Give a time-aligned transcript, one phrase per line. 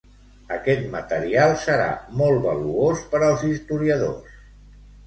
[0.55, 1.87] Aquest material serà
[2.23, 4.43] molt valuós per als historiadors.